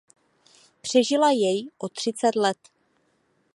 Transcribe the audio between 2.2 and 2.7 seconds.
let.